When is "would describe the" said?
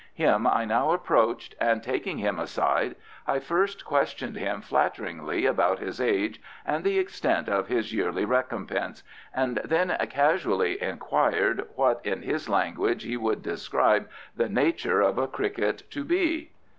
13.15-14.49